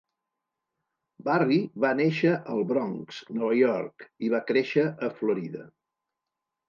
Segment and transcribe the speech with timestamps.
[1.27, 5.63] Barry va néixer al Bronx, Nova York, i va créixer a Florida.